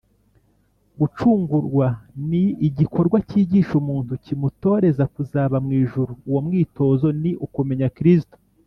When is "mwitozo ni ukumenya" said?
6.45-7.89